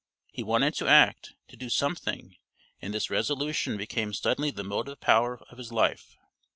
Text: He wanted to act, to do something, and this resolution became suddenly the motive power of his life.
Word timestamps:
He 0.31 0.41
wanted 0.41 0.73
to 0.77 0.87
act, 0.87 1.35
to 1.49 1.55
do 1.55 1.69
something, 1.69 2.35
and 2.81 2.91
this 2.91 3.11
resolution 3.11 3.77
became 3.77 4.15
suddenly 4.15 4.49
the 4.49 4.63
motive 4.63 4.99
power 4.99 5.43
of 5.51 5.59
his 5.59 5.71
life. 5.71 6.17